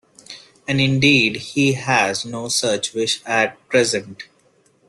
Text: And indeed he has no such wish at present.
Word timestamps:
And 0.67 0.81
indeed 0.81 1.35
he 1.35 1.73
has 1.73 2.25
no 2.25 2.47
such 2.47 2.91
wish 2.95 3.21
at 3.23 3.55
present. 3.69 4.23